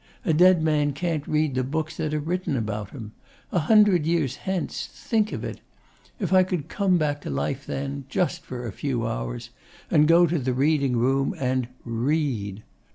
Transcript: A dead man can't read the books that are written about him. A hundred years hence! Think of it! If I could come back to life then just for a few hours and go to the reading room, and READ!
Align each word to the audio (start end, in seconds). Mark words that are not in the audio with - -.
A 0.25 0.33
dead 0.33 0.63
man 0.63 0.93
can't 0.93 1.27
read 1.27 1.53
the 1.53 1.63
books 1.63 1.97
that 1.97 2.11
are 2.11 2.19
written 2.19 2.57
about 2.57 2.89
him. 2.89 3.11
A 3.51 3.59
hundred 3.59 4.07
years 4.07 4.37
hence! 4.37 4.87
Think 4.91 5.31
of 5.31 5.43
it! 5.43 5.59
If 6.19 6.33
I 6.33 6.41
could 6.41 6.69
come 6.69 6.97
back 6.97 7.21
to 7.21 7.29
life 7.29 7.67
then 7.67 8.05
just 8.09 8.41
for 8.41 8.65
a 8.65 8.71
few 8.71 9.05
hours 9.05 9.51
and 9.91 10.07
go 10.07 10.25
to 10.25 10.39
the 10.39 10.53
reading 10.55 10.97
room, 10.97 11.35
and 11.37 11.67
READ! 11.85 12.63